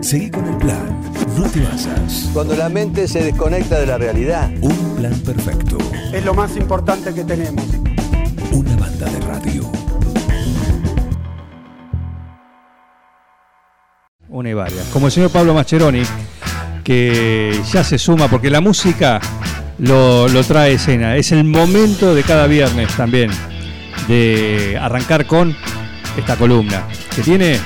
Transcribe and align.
Seguí 0.00 0.30
con 0.30 0.46
el 0.48 0.56
plan. 0.56 1.00
No 1.38 1.44
te 1.44 1.60
basas. 1.60 2.28
Cuando 2.32 2.56
la 2.56 2.68
mente 2.68 3.06
se 3.06 3.22
desconecta 3.22 3.78
de 3.78 3.86
la 3.86 3.96
realidad. 3.96 4.50
Un 4.60 4.96
plan 4.96 5.14
perfecto. 5.20 5.78
Es 6.12 6.24
lo 6.24 6.34
más 6.34 6.56
importante 6.56 7.14
que 7.14 7.22
tenemos. 7.22 7.64
Una 8.50 8.76
banda 8.76 9.06
de 9.06 9.20
radio. 9.20 9.70
Una 14.28 14.50
y 14.50 14.54
varias. 14.54 14.86
Como 14.86 15.06
el 15.06 15.12
señor 15.12 15.30
Pablo 15.30 15.54
Mascheroni, 15.54 16.02
que 16.82 17.60
ya 17.72 17.84
se 17.84 17.98
suma, 17.98 18.28
porque 18.28 18.50
la 18.50 18.60
música 18.60 19.20
lo, 19.78 20.26
lo 20.26 20.42
trae 20.42 20.72
escena. 20.72 21.16
Es 21.16 21.30
el 21.30 21.44
momento 21.44 22.14
de 22.14 22.24
cada 22.24 22.48
viernes 22.48 22.88
también 22.96 23.30
de 24.08 24.76
arrancar 24.80 25.26
con 25.26 25.56
esta 26.16 26.36
columna, 26.36 26.88
que 27.14 27.22
tiene 27.22 27.60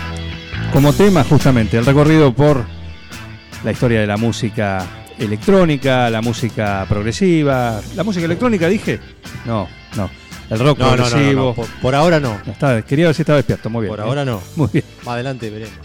como 0.76 0.92
tema 0.92 1.24
justamente 1.24 1.78
el 1.78 1.86
recorrido 1.86 2.34
por 2.34 2.62
la 3.64 3.72
historia 3.72 3.98
de 3.98 4.06
la 4.06 4.18
música 4.18 4.86
electrónica, 5.18 6.10
la 6.10 6.20
música 6.20 6.84
progresiva. 6.86 7.80
¿La 7.94 8.04
música 8.04 8.26
electrónica 8.26 8.68
dije? 8.68 9.00
No, 9.46 9.66
no. 9.96 10.10
El 10.50 10.58
rock 10.58 10.78
No, 10.78 10.84
no, 10.84 10.90
no, 10.90 10.96
no, 10.98 11.08
progresivo. 11.08 11.44
no, 11.46 11.54
Por, 11.54 11.66
por 11.80 11.94
ahora 11.94 12.20
no. 12.20 12.38
Está- 12.46 12.82
quería 12.82 13.06
ver 13.06 13.14
si 13.14 13.22
estaba 13.22 13.36
despierto, 13.38 13.70
muy 13.70 13.84
bien. 13.86 13.90
Por 13.96 14.00
¿eh? 14.00 14.02
ahora 14.06 14.26
no. 14.26 14.42
Muy 14.56 14.68
bien. 14.70 14.84
Más 14.98 15.14
adelante 15.14 15.48
veremos. 15.48 15.78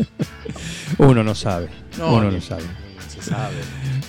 Uno 0.98 1.24
no 1.24 1.36
sabe. 1.36 1.70
Uno 1.98 2.30
no 2.30 2.42
sabe. 2.42 2.64
Se 3.08 3.22
sabe. 3.22 3.56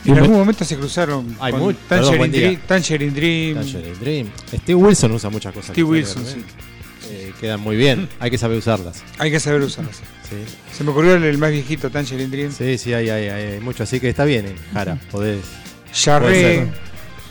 En 0.05 0.19
algún 0.19 0.37
momento 0.37 0.65
se 0.65 0.77
cruzaron 0.77 1.37
Hay 1.39 1.53
Tangerine. 1.89 2.29
Dream, 2.29 2.61
Tangerine 2.67 3.13
Dream. 3.13 3.55
Tangerine 3.55 3.95
Dream. 4.01 4.31
Steve 4.49 4.75
Wilson 4.75 5.13
usa 5.13 5.31
muchas 5.31 5.55
cosas. 5.55 5.71
Steve 5.71 5.89
Wilson, 5.89 6.25
también. 6.25 6.45
Eh, 7.15 7.33
quedan 7.41 7.61
muy 7.61 7.77
bien. 7.77 8.09
Hay 8.21 8.31
que 8.31 8.39
saber 8.39 8.57
usarlas. 8.59 9.03
Hay 9.19 9.31
que 9.31 9.39
saber 9.39 9.61
usarlas. 9.61 9.97
Sí, 9.97 10.37
Se 10.75 10.83
me 10.83 10.91
ocurrió 10.93 11.15
el, 11.15 11.25
el 11.25 11.37
más 11.37 11.51
viejito, 11.51 11.91
Tangerine 11.91 12.31
Dream. 12.31 12.53
sí, 12.53 12.79
sí 12.79 12.95
hay, 12.95 13.11
hay, 13.11 13.29
hay 13.29 13.61
mucho. 13.61 13.83
Así 13.83 14.01
que 14.01 14.09
está 14.09 14.25
bien, 14.25 14.47
eh, 14.47 14.55
Jara. 14.73 14.99
Podés. 15.11 15.45
ser. 15.93 16.69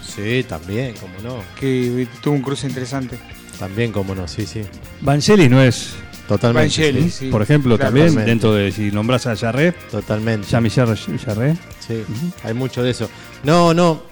Sí, 0.06 0.46
también, 0.48 0.94
como 1.00 1.20
no. 1.24 1.44
que 1.60 2.08
tuvo 2.22 2.36
un 2.36 2.42
cruce 2.42 2.68
interesante. 2.68 3.18
También, 3.58 3.92
como 3.92 4.14
no. 4.14 4.28
Sí, 4.28 4.46
sí. 4.46 4.62
Vangelis 5.02 5.50
no 5.50 5.62
es, 5.64 5.94
Totalmente. 6.28 6.68
Vangelis, 6.82 7.14
sí. 7.16 7.26
sí. 7.26 7.32
por 7.32 7.42
ejemplo, 7.42 7.76
claro. 7.76 7.88
también 7.90 8.08
Totalmente. 8.08 8.30
dentro 8.30 8.54
de 8.54 8.72
si 8.72 8.92
nombras 8.92 9.26
a 9.28 9.36
Jarre, 9.36 9.72
Totalmente. 9.90 10.48
Jean-Michel 10.48 10.96
Jarre. 11.26 11.56
Sí, 11.80 12.04
hay 12.44 12.54
mucho 12.54 12.84
de 12.84 12.92
eso. 12.92 13.10
No, 13.44 13.74
no. 13.74 14.04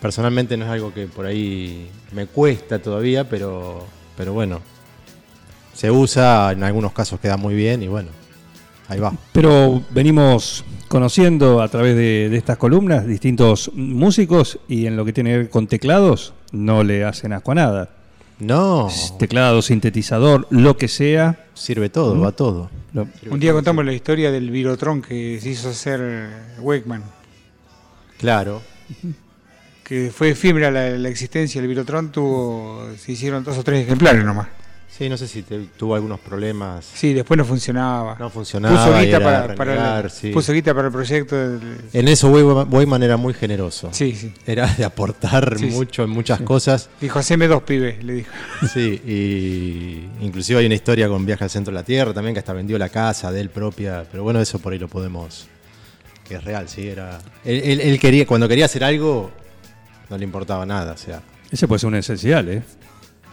Personalmente 0.00 0.56
no 0.56 0.64
es 0.64 0.70
algo 0.70 0.92
que 0.94 1.06
por 1.06 1.26
ahí 1.26 1.88
me 2.12 2.26
cuesta 2.26 2.78
todavía, 2.80 3.28
pero, 3.28 3.86
pero 4.16 4.32
bueno. 4.32 4.60
Se 5.78 5.92
usa, 5.92 6.50
en 6.50 6.64
algunos 6.64 6.90
casos 6.92 7.20
queda 7.20 7.36
muy 7.36 7.54
bien 7.54 7.84
y 7.84 7.86
bueno, 7.86 8.08
ahí 8.88 8.98
va. 8.98 9.12
Pero 9.30 9.80
venimos 9.90 10.64
conociendo 10.88 11.62
a 11.62 11.68
través 11.68 11.94
de, 11.94 12.28
de 12.28 12.36
estas 12.36 12.56
columnas 12.56 13.06
distintos 13.06 13.70
músicos 13.74 14.58
y 14.66 14.86
en 14.86 14.96
lo 14.96 15.04
que 15.04 15.12
tiene 15.12 15.30
que 15.30 15.36
ver 15.36 15.50
con 15.50 15.68
teclados 15.68 16.34
no 16.50 16.82
le 16.82 17.04
hacen 17.04 17.32
asco 17.32 17.52
a 17.52 17.54
nada. 17.54 17.90
No, 18.40 18.88
Teclado, 19.20 19.62
sintetizador, 19.62 20.48
lo 20.50 20.76
que 20.76 20.88
sea. 20.88 21.46
sirve 21.54 21.90
todo, 21.90 22.18
va 22.18 22.32
todo. 22.32 22.70
Un 23.30 23.38
día 23.38 23.52
contamos 23.52 23.84
la 23.84 23.92
historia 23.92 24.32
del 24.32 24.50
Virotron 24.50 25.00
que 25.00 25.38
se 25.40 25.50
hizo 25.50 25.68
hacer 25.68 26.28
Wakeman. 26.58 27.04
Claro. 28.18 28.62
Que 29.84 30.10
fue 30.12 30.30
efímera 30.30 30.72
la, 30.72 30.90
la 30.90 31.08
existencia 31.08 31.60
del 31.60 31.68
Virotron, 31.68 32.10
tuvo, 32.10 32.84
se 32.98 33.12
hicieron 33.12 33.44
dos 33.44 33.56
o 33.58 33.62
tres 33.62 33.84
ejemplares 33.84 34.24
nomás. 34.24 34.48
Sí, 34.90 35.08
no 35.08 35.16
sé 35.16 35.28
si 35.28 35.42
te- 35.42 35.66
tuvo 35.76 35.94
algunos 35.94 36.18
problemas. 36.18 36.84
Sí, 36.92 37.12
después 37.14 37.38
no 37.38 37.44
funcionaba. 37.44 38.16
No 38.18 38.30
funcionaba. 38.30 38.74
puso 38.84 38.98
guita 38.98 39.16
era 39.18 39.20
para, 39.24 39.54
para 39.54 39.72
renegar, 39.74 40.04
el, 40.06 40.10
sí. 40.10 40.30
puso 40.30 40.52
guita 40.52 40.74
para 40.74 40.88
el 40.88 40.92
proyecto. 40.92 41.36
del- 41.36 41.60
En 41.92 42.08
eso 42.08 42.28
Weyman 42.30 43.02
era 43.04 43.16
muy 43.16 43.32
generoso. 43.32 43.90
Sí, 43.92 44.12
sí. 44.12 44.32
Era 44.44 44.66
de 44.66 44.84
aportar 44.84 45.56
sí. 45.56 45.66
mucho 45.66 46.02
en 46.02 46.10
muchas 46.10 46.40
cosas. 46.40 46.88
Dijo, 47.00 47.18
haceme 47.20 47.46
dos 47.46 47.62
pibes, 47.62 48.02
le 48.02 48.12
dijo. 48.14 48.30
Sí, 48.72 49.00
y 49.06 50.24
inclusive 50.24 50.58
hay 50.60 50.66
una 50.66 50.74
historia 50.74 51.06
con 51.08 51.24
Viaje 51.24 51.44
al 51.44 51.50
Centro 51.50 51.70
de 51.72 51.78
la 51.78 51.84
Tierra 51.84 52.12
también, 52.12 52.34
que 52.34 52.40
hasta 52.40 52.52
vendió 52.52 52.76
la 52.76 52.88
casa 52.88 53.30
de 53.30 53.40
él 53.40 53.50
propia, 53.50 54.04
pero 54.10 54.24
bueno, 54.24 54.40
eso 54.40 54.58
por 54.58 54.72
ahí 54.72 54.80
lo 54.80 54.88
podemos, 54.88 55.46
que 56.26 56.36
es 56.36 56.42
real, 56.44 56.68
sí, 56.68 56.88
era... 56.88 57.18
Él, 57.44 57.60
él- 57.64 57.80
él 57.82 58.00
quería, 58.00 58.26
cuando 58.26 58.48
quería 58.48 58.64
hacer 58.64 58.82
algo, 58.82 59.30
no 60.10 60.18
le 60.18 60.24
importaba 60.24 60.66
nada, 60.66 60.92
o 60.94 60.96
sea... 60.98 61.22
Ese 61.52 61.68
puede 61.68 61.78
ser 61.78 61.88
un 61.88 61.94
esencial, 61.94 62.48
¿eh? 62.48 62.62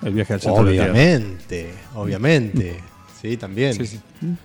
El 0.05 0.13
viaje 0.13 0.33
al 0.35 0.41
centro 0.41 0.63
de 0.63 0.71
la 0.75 0.83
Tierra. 0.83 0.91
Obviamente, 0.91 1.73
obviamente, 1.95 2.77
sí, 3.21 3.35
también. 3.37 3.73
Sí, 3.73 3.85
sí. 3.87 3.99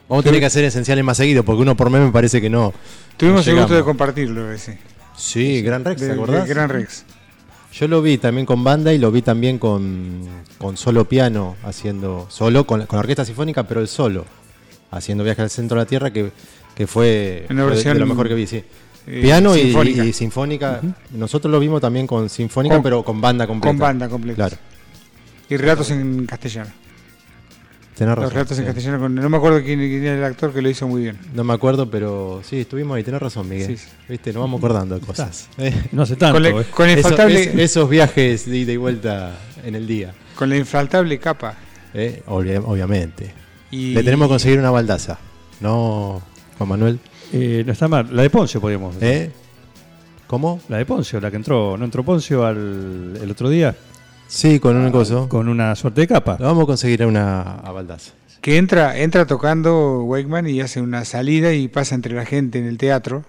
Vamos 0.09 0.25
a 0.25 0.27
tener 0.27 0.41
que 0.41 0.47
hacer 0.47 0.65
esenciales 0.65 1.05
más 1.05 1.17
seguido, 1.17 1.45
porque 1.45 1.63
uno 1.63 1.77
por 1.77 1.91
mes 1.91 2.01
me 2.03 2.11
parece 2.11 2.41
que 2.41 2.51
no. 2.51 2.73
Tuvimos 3.17 3.47
no 3.47 3.53
el 3.53 3.59
gusto 3.59 3.75
de 3.75 3.83
compartirlo 3.85 4.51
ese. 4.51 4.79
Sí, 5.17 5.61
Gran 5.63 5.85
Rex, 5.85 6.01
¿te 6.01 6.13
acordás? 6.13 6.49
Gran 6.49 6.69
Rex. 6.71 7.05
Yo 7.73 7.87
lo 7.87 8.03
vi 8.03 8.19
también 8.19 8.47
con 8.47 8.65
banda 8.65 8.93
y 8.93 8.99
lo 8.99 9.13
vi 9.13 9.23
también 9.23 9.59
con, 9.59 10.23
con 10.59 10.77
solo 10.77 11.05
piano, 11.05 11.55
haciendo 11.63 12.27
solo, 12.29 12.67
con, 12.67 12.87
con 12.87 12.99
orquesta 12.99 13.25
sinfónica, 13.25 13.63
pero 13.69 13.81
el 13.81 13.87
solo, 13.87 14.25
haciendo 14.91 15.23
Viaje 15.23 15.43
al 15.43 15.51
Centro 15.51 15.77
de 15.79 15.83
la 15.85 15.87
Tierra, 15.87 16.11
que, 16.11 16.33
que 16.75 16.87
fue, 16.89 17.47
Una 17.51 17.63
fue 17.63 17.71
de- 17.71 17.75
versión, 17.77 17.95
de 17.95 18.01
lo 18.01 18.07
mejor 18.07 18.27
que 18.29 18.35
vi, 18.35 18.47
sí. 18.49 18.65
Eh, 19.07 19.21
Piano 19.23 19.57
y- 19.57 19.61
sinfónica. 19.63 20.05
Y, 20.05 20.13
sinfónica. 20.13 20.81
Nosotros 21.13 21.53
lo 21.53 21.61
vimos 21.61 21.81
también 21.81 22.07
con 22.09 22.29
sinfónica, 22.29 22.75
Con- 22.77 22.83
pero 22.83 23.05
con 23.05 23.21
banda 23.21 23.47
completa. 23.47 23.71
Con 23.71 23.79
banda 23.79 24.09
completa. 24.09 24.37
Claro, 24.37 24.57
Y 25.51 25.57
relatos 25.57 25.91
en 25.91 26.27
castellano. 26.27 26.71
tenés 27.97 28.15
razón. 28.15 28.25
Los 28.25 28.33
relatos 28.33 28.59
en 28.59 28.65
castellano. 28.65 28.99
con- 29.01 29.15
no 29.15 29.29
me 29.29 29.37
acuerdo 29.37 29.63
quién, 29.63 29.79
quién 29.81 30.05
era 30.05 30.17
el 30.17 30.25
actor 30.25 30.55
que 30.55 30.63
lo 30.63 30.71
hizo 30.71 30.89
muy 30.89 31.03
bien. 31.03 31.19
No 31.35 31.45
me 31.45 31.53
acuerdo, 31.53 31.91
pero 31.91 32.41
sí, 32.45 32.61
estuvimos 32.61 32.97
ahí, 32.97 33.03
tenés 33.05 33.21
razón, 33.21 33.49
Miguel. 33.49 33.67
Sí, 33.67 33.77
sí. 33.77 33.89
Viste, 34.09 34.33
nos 34.33 34.41
vamos 34.43 34.59
acordando 34.59 34.95
de 34.99 35.01
cosas. 35.05 35.49
Eh, 35.59 35.75
No 35.93 36.03
hace 36.03 36.17
tanto, 36.17 36.35
con, 36.37 36.43
la, 36.43 36.49
¿eh? 36.51 36.65
con 36.75 36.87
la 36.87 36.93
eso- 36.95 37.27
es- 37.29 37.55
esos 37.55 37.91
viajes 37.91 38.47
de 38.49 38.57
ida 38.57 38.73
y 38.73 38.77
vuelta 38.79 39.37
en 39.65 39.75
el 39.75 39.87
día. 39.87 40.15
con 40.35 40.49
la 40.49 40.57
infaltable 40.57 41.19
capa. 41.19 41.55
eh, 41.93 42.23
obvia- 42.27 42.63
obviamente. 42.65 43.33
Y 43.73 43.93
Le 43.95 44.03
tenemos 44.03 44.27
que 44.29 44.31
conseguir 44.31 44.59
una 44.61 44.71
baldaza. 44.71 45.19
No, 45.61 46.23
Juan 46.57 46.69
Manuel. 46.69 46.99
Eh, 47.33 47.63
no 47.67 47.73
está 47.73 47.87
mal. 47.89 48.09
La 48.11 48.23
de 48.23 48.31
Poncio 48.31 48.61
podríamos 48.61 48.99
decir. 48.99 49.09
¿Eh? 49.27 49.31
¿Cómo? 50.27 50.61
La 50.69 50.79
de 50.79 50.87
Poncio, 50.87 51.21
la 51.21 51.31
que 51.31 51.37
entró, 51.37 51.77
¿no 51.77 51.85
entró 51.85 52.03
Poncio 52.05 52.45
al, 52.47 53.19
el 53.21 53.31
otro 53.31 53.49
día? 53.51 53.77
Sí, 54.31 54.61
con 54.61 54.77
un 54.77 54.91
coso. 54.93 55.29
Con 55.29 55.49
una 55.49 55.75
suerte 55.75 56.03
de 56.03 56.07
capa. 56.07 56.37
Le 56.39 56.45
vamos 56.45 56.63
a 56.63 56.67
conseguir 56.67 57.05
una 57.05 57.43
a 57.57 57.73
baldaza. 57.73 58.13
Que 58.41 58.57
entra, 58.59 58.97
entra 58.99 59.27
tocando 59.27 60.05
Wakeman 60.05 60.47
y 60.47 60.61
hace 60.61 60.81
una 60.81 61.05
salida 61.05 61.53
y 61.53 61.67
pasa 61.69 61.95
entre 61.97 62.15
la 62.15 62.25
gente 62.25 62.59
en 62.59 62.67
el 62.67 62.79
teatro. 62.79 63.25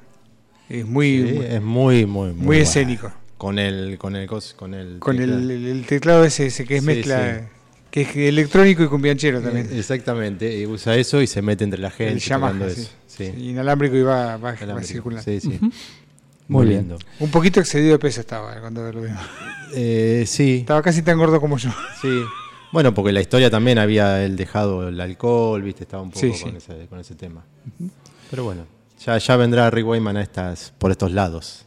Es 0.69 0.85
muy, 0.85 1.17
Sí, 1.27 1.33
muy, 1.33 1.45
es 1.45 1.61
muy, 1.61 2.05
muy, 2.05 2.05
muy, 2.05 2.33
muy 2.33 2.45
bueno. 2.45 2.61
escénico. 2.63 3.11
Con 3.37 3.57
el, 3.57 3.97
con 3.97 4.15
el, 4.15 4.27
con 4.27 4.73
el, 4.75 4.99
Con 4.99 5.15
el, 5.19 5.29
teclado. 5.31 5.39
el- 5.51 5.65
el 5.65 5.85
teclado 5.87 6.23
ese, 6.23 6.45
ese 6.45 6.63
que 6.65 6.75
es 6.77 6.81
Sí, 6.81 6.87
mezcla, 6.87 7.39
sí. 7.39 7.45
que 7.89 8.01
es 8.01 8.15
electrónico 8.15 8.83
y 8.83 8.87
cumbianchero 8.87 9.41
también. 9.41 9.67
Eh, 9.71 9.79
Exactamente, 9.79 10.55
y 10.59 10.67
usa 10.67 10.95
eso 10.95 11.19
y 11.21 11.25
se 11.27 11.41
mete 11.41 11.63
entre 11.63 11.79
la 11.79 11.89
gente. 11.89 12.13
el 12.13 12.19
Yamaha, 12.19 12.67
eso. 12.67 12.89
Inalámbrico 13.37 13.95
y 13.97 14.03
va, 14.03 14.37
va, 14.37 14.55
circulando. 14.83 15.23
Sí, 15.23 15.39
sí. 15.41 15.59
Muy 16.47 16.65
Muy 16.65 16.67
bien. 16.67 16.79
lindo. 16.81 16.97
Un 17.19 17.29
poquito 17.31 17.59
excedido 17.59 17.93
de 17.93 17.99
peso 17.99 18.19
estaba 18.21 18.59
cuando 18.59 18.91
lo 18.91 19.01
vimos. 19.01 19.21
Eh, 19.73 20.25
sí, 20.27 20.57
Estaba 20.59 20.81
casi 20.81 21.01
tan 21.01 21.17
gordo 21.17 21.39
como 21.39 21.57
yo. 21.57 21.69
sí. 22.01 22.21
Bueno, 22.73 22.93
porque 22.93 23.11
la 23.11 23.19
historia 23.21 23.49
también 23.49 23.77
había 23.79 24.23
él 24.23 24.37
dejado 24.37 24.87
el 24.87 24.99
alcohol, 25.01 25.61
viste, 25.61 25.83
estaba 25.83 26.03
un 26.03 26.09
poco 26.11 26.21
Sí, 26.21 26.31
sí. 26.33 26.43
con, 26.43 26.55
Ese, 26.55 26.87
con 26.87 26.99
ese 26.99 27.15
tema. 27.15 27.43
Pero 28.29 28.45
bueno, 28.45 28.63
ya, 29.05 29.17
ya 29.17 29.35
vendrá 29.35 29.69
Rick 29.69 29.85
Wayman 29.87 30.15
a 30.17 30.21
estas, 30.21 30.73
por 30.77 30.89
estos 30.91 31.11
lados. 31.11 31.65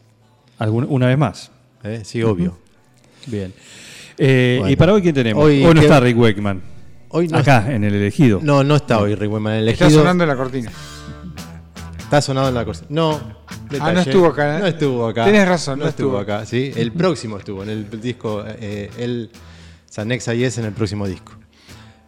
Algún- 0.59 0.87
una 0.89 1.07
vez 1.09 1.19
más. 1.19 1.51
¿eh? 1.83 2.01
Sí, 2.05 2.23
obvio. 2.23 2.57
Bien. 3.27 3.53
Eh, 4.17 4.57
Bueno. 4.61 4.73
¿Y 4.73 4.77
para 4.77 4.93
hoy 4.95 5.03
quién 5.03 5.15
tenemos? 5.15 5.45
Hoy 5.45 5.63
Hoy, 5.65 5.75
no 5.75 5.81
que- 5.81 5.87
está 5.87 6.01
Rick 6.01 6.19
Wakeman. 6.19 6.63
Hoy 7.11 7.29
no, 7.29 7.39
Acá, 7.39 7.71
en 7.73 7.85
el 7.85 7.95
elegido. 7.95 8.41
no, 8.43 8.65
no 8.65 8.77
está 8.77 8.99
hoy 8.99 9.15
Rick 9.15 9.31
Wayman 9.31 9.55
elegido. 9.57 9.89
Está 9.89 9.99
sonando 10.01 10.25
en 10.25 10.29
la 10.31 10.37
cortina. 10.37 10.73
Está 12.05 12.21
sonado 12.23 12.49
en 12.49 12.55
la 12.55 12.65
cosa. 12.65 12.85
No. 12.89 13.21
Ah, 13.81 13.93
no 13.93 14.01
estuvo 14.01 14.27
acá, 14.27 14.57
¿eh? 14.57 14.61
No 14.61 14.67
estuvo 14.67 15.07
acá. 15.07 15.25
Tenés 15.25 15.49
razón, 15.49 15.79
no, 15.79 15.85
no 15.87 15.91
estuvo, 15.91 16.21
estuvo. 16.21 16.35
acá. 16.35 16.47
Sí, 16.47 16.71
el 16.77 16.93
próximo 16.93 17.39
estuvo 17.39 17.63
en 17.63 17.71
el 17.71 18.01
disco. 18.01 18.45
Eh, 18.47 18.91
él 18.99 19.31
se 19.89 20.01
anexa 20.01 20.35
y 20.35 20.45
es 20.45 20.59
en 20.59 20.67
el 20.67 20.73
próximo 20.73 21.07
disco. 21.09 21.33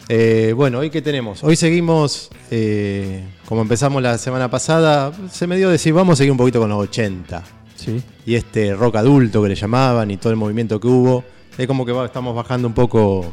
Eh, 0.08 0.52
bueno, 0.54 0.78
hoy 0.78 0.90
qué 0.90 1.02
tenemos. 1.02 1.43
Hoy 1.43 1.56
seguimos, 1.56 2.31
eh, 2.50 3.25
como 3.46 3.62
empezamos 3.62 4.00
la 4.02 4.19
semana 4.19 4.48
pasada, 4.48 5.12
se 5.31 5.46
me 5.48 5.56
dio 5.56 5.69
decir, 5.70 5.93
vamos 5.93 6.12
a 6.12 6.16
seguir 6.19 6.31
un 6.31 6.38
poquito 6.38 6.60
con 6.60 6.69
los 6.69 6.78
80. 6.78 7.42
Sí. 7.75 8.00
Y 8.25 8.37
este 8.37 8.75
rock 8.75 8.96
adulto 8.96 9.42
que 9.42 9.49
le 9.49 9.54
llamaban 9.56 10.10
y 10.10 10.16
todo 10.19 10.31
el 10.31 10.37
movimiento 10.37 10.78
que 10.78 10.87
hubo. 10.87 11.25
Es 11.58 11.66
como 11.66 11.84
que 11.84 11.90
va- 11.92 12.06
estamos 12.06 12.34
bajando 12.37 12.69
un 12.69 12.75
poco 12.75 13.32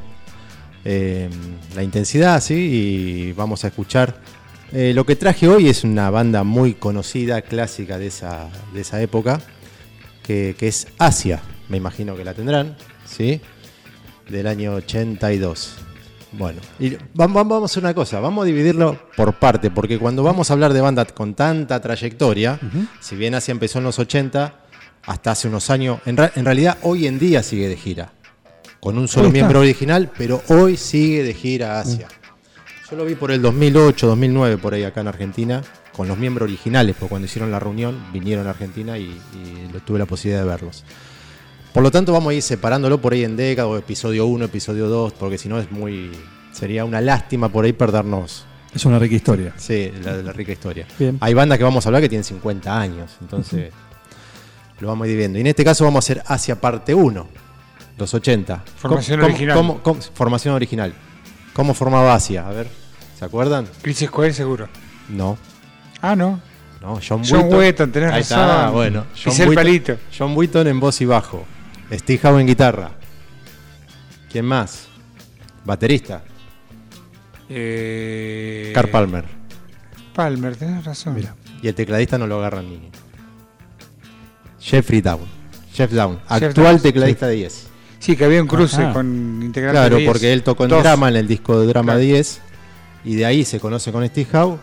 la 0.83 1.83
intensidad, 1.83 2.41
¿sí? 2.41 2.55
Y 2.55 3.31
vamos 3.33 3.63
a 3.63 3.67
escuchar. 3.67 4.15
Eh, 4.75 4.91
lo 4.95 5.05
que 5.05 5.15
traje 5.15 5.47
hoy 5.47 5.69
es 5.69 5.83
una 5.83 6.09
banda 6.09 6.43
muy 6.43 6.73
conocida, 6.73 7.43
clásica 7.43 7.99
de 7.99 8.07
esa, 8.07 8.49
de 8.73 8.81
esa 8.81 8.99
época, 9.03 9.39
que, 10.23 10.55
que 10.57 10.67
es 10.67 10.87
Asia. 10.97 11.43
Me 11.69 11.77
imagino 11.77 12.15
que 12.15 12.23
la 12.23 12.33
tendrán, 12.33 12.75
¿sí? 13.05 13.39
Del 14.27 14.47
año 14.47 14.73
82. 14.73 15.75
Bueno, 16.31 16.59
y 16.79 16.97
vamos, 17.13 17.47
vamos 17.47 17.61
a 17.61 17.65
hacer 17.65 17.83
una 17.83 17.93
cosa, 17.93 18.19
vamos 18.19 18.41
a 18.41 18.45
dividirlo 18.47 18.99
por 19.15 19.37
parte, 19.37 19.69
porque 19.69 19.99
cuando 19.99 20.23
vamos 20.23 20.49
a 20.49 20.53
hablar 20.53 20.73
de 20.73 20.81
banda 20.81 21.05
con 21.05 21.35
tanta 21.35 21.79
trayectoria, 21.79 22.59
si 22.99 23.15
bien 23.15 23.35
Asia 23.35 23.51
empezó 23.51 23.77
en 23.77 23.83
los 23.83 23.99
80, 23.99 24.55
hasta 25.05 25.31
hace 25.31 25.47
unos 25.47 25.69
años, 25.69 25.99
en, 26.07 26.17
realidad 26.17 26.79
hoy 26.81 27.05
en 27.05 27.19
día 27.19 27.43
sigue 27.43 27.69
de 27.69 27.77
gira, 27.77 28.13
con 28.79 28.97
un 28.97 29.07
solo 29.07 29.29
miembro 29.29 29.59
original, 29.59 30.09
pero 30.17 30.41
hoy 30.47 30.77
sigue 30.77 31.21
de 31.21 31.35
gira 31.35 31.79
Asia. 31.79 32.07
Yo 32.93 32.99
lo 32.99 33.05
vi 33.05 33.15
por 33.15 33.31
el 33.31 33.41
2008, 33.41 34.05
2009, 34.05 34.59
por 34.59 34.75
ahí 34.75 34.83
acá 34.83 35.01
en 35.01 35.07
Argentina, 35.07 35.63
con 35.93 36.07
los 36.07 36.15
miembros 36.15 36.45
originales, 36.45 36.95
porque 36.99 37.09
cuando 37.09 37.25
hicieron 37.25 37.49
la 37.49 37.59
reunión 37.59 37.97
vinieron 38.13 38.45
a 38.45 38.51
Argentina 38.51 38.99
y, 38.99 39.19
tuve 39.83 39.97
la 39.97 40.05
posibilidad 40.05 40.43
de 40.43 40.47
verlos. 40.47 40.83
Por 41.73 41.81
lo 41.81 41.89
tanto, 41.89 42.13
vamos 42.13 42.29
a 42.29 42.33
ir 42.35 42.43
separándolo 42.43 43.01
por 43.01 43.13
ahí 43.13 43.23
en 43.23 43.35
década, 43.35 43.67
o 43.67 43.77
episodio 43.77 44.27
1, 44.27 44.45
episodio 44.45 44.89
2, 44.89 45.13
porque 45.13 45.39
si 45.39 45.49
no 45.49 45.57
es 45.57 45.71
muy. 45.71 46.11
Sería 46.51 46.85
una 46.85 47.01
lástima 47.01 47.49
por 47.49 47.65
ahí 47.65 47.73
perdernos. 47.73 48.45
Es 48.75 48.85
una 48.85 48.99
rica 48.99 49.15
historia. 49.15 49.55
Sí, 49.57 49.91
la, 50.03 50.17
la 50.17 50.31
rica 50.31 50.51
historia. 50.51 50.85
Bien. 50.99 51.17
Hay 51.19 51.33
bandas 51.33 51.57
que 51.57 51.63
vamos 51.63 51.83
a 51.83 51.89
hablar 51.89 52.03
que 52.03 52.09
tienen 52.09 52.23
50 52.23 52.79
años, 52.79 53.09
entonces 53.21 53.71
lo 54.79 54.87
vamos 54.87 55.07
a 55.07 55.09
ir 55.09 55.17
viendo. 55.17 55.39
Y 55.39 55.41
en 55.41 55.47
este 55.47 55.65
caso 55.65 55.83
vamos 55.83 56.05
a 56.05 56.05
hacer 56.05 56.23
Asia 56.27 56.61
parte 56.61 56.93
1, 56.93 57.27
los 57.97 58.13
80. 58.13 58.63
Formación 58.77 59.19
¿Cómo- 59.19 59.31
original. 59.31 59.57
cómo- 59.57 59.81
cómo- 59.81 59.99
formación 59.99 60.53
original. 60.53 60.93
¿Cómo 61.53 61.73
formaba 61.73 62.13
Asia? 62.13 62.47
A 62.47 62.51
ver, 62.51 62.82
¿se 63.23 63.27
acuerdan? 63.27 63.65
Chris 63.81 63.99
Square 63.99 64.33
seguro. 64.33 64.67
No, 65.07 65.37
Ah, 66.01 66.13
no. 66.13 66.41
no, 66.81 66.99
John, 67.07 67.21
John 67.25 67.45
Wetton, 67.53 67.89
tenés 67.89 68.11
Ahí 68.11 68.21
razón. 68.21 68.39
está, 68.41 68.69
bueno. 68.69 69.05
El 69.25 69.31
Wheaton- 69.31 69.55
palito. 69.55 69.97
John 70.17 70.35
Wheaton 70.35 70.67
en 70.67 70.79
voz 70.81 70.99
y 70.99 71.05
bajo. 71.05 71.45
Steve 71.89 72.19
Howe 72.21 72.39
en 72.41 72.47
guitarra. 72.47 72.91
¿Quién 74.29 74.43
más? 74.45 74.87
Baterista. 75.63 76.21
Eh, 77.47 78.71
Carl 78.73 78.89
Palmer. 78.89 79.23
Palmer, 80.13 80.55
tenés 80.57 80.83
razón. 80.83 81.15
Mira. 81.15 81.33
Y 81.61 81.69
el 81.69 81.75
tecladista 81.75 82.17
no 82.17 82.27
lo 82.27 82.39
agarran 82.39 82.67
ni. 82.69 82.89
Jeffrey 84.59 84.99
Down. 84.99 85.21
Jeff 85.73 85.91
Down, 85.91 86.19
Jeff 86.27 86.43
actual 86.43 86.73
Down, 86.75 86.81
tecladista 86.81 87.27
de 87.27 87.37
Yes. 87.39 87.67
Sí, 87.99 88.17
que 88.17 88.25
había 88.25 88.41
un 88.41 88.47
cruce 88.49 88.81
Ajá. 88.83 88.91
con 88.93 89.07
integrantes 89.41 89.79
Claro, 89.79 89.95
de 89.95 90.01
Yes. 90.01 90.11
porque 90.11 90.33
él 90.33 90.43
tocó 90.43 90.65
en 90.65 90.71
Dos. 90.71 90.83
drama 90.83 91.07
en 91.07 91.15
el 91.15 91.27
disco 91.27 91.57
de 91.59 91.67
Drama 91.67 91.93
Claro. 91.93 91.99
10 91.99 92.41
y 93.03 93.15
de 93.15 93.25
ahí 93.25 93.43
se 93.45 93.59
conoce 93.59 93.91
con 93.91 94.07
Steve 94.07 94.27
Howe. 94.33 94.57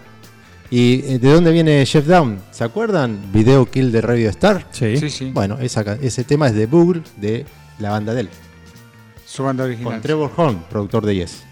¿Y 0.71 1.03
eh, 1.05 1.19
de 1.19 1.33
dónde 1.33 1.51
viene 1.51 1.85
Jeff 1.85 2.07
Down? 2.07 2.39
¿Se 2.53 2.63
acuerdan? 2.63 3.19
Video 3.33 3.69
Kill 3.69 3.91
de 3.91 4.01
Radio 4.01 4.31
Star. 4.31 4.67
Sí. 4.71 4.97
Sí, 4.97 5.11
sí. 5.11 5.31
Bueno, 5.33 5.59
esa 5.61 5.83
ese 6.01 6.23
tema 6.25 6.47
es 6.47 6.55
de 6.55 6.67
Bugle 6.67 7.03
de 7.17 7.45
la 7.79 7.91
banda 7.91 8.15
de 8.15 8.23
él. 8.23 8.29
Su 9.27 9.43
banda 9.43 9.65
original. 9.65 9.93
Con 9.93 10.01
Trevor 10.03 10.31
Horn, 10.37 10.65
productor 10.71 11.05
de 11.07 11.17
Yes. 11.17 11.43